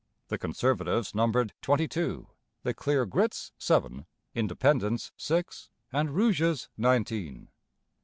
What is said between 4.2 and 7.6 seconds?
Independents six, and Rouges nineteen.